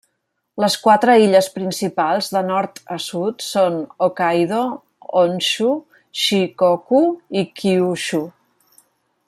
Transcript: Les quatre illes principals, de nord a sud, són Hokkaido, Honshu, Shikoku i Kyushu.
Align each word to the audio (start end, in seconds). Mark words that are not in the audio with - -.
Les 0.61 0.75
quatre 0.85 1.15
illes 1.25 1.49
principals, 1.57 2.29
de 2.37 2.41
nord 2.47 2.81
a 2.95 2.97
sud, 3.09 3.45
són 3.49 3.77
Hokkaido, 4.05 4.63
Honshu, 5.21 5.71
Shikoku 6.23 7.03
i 7.43 7.45
Kyushu. 7.61 8.25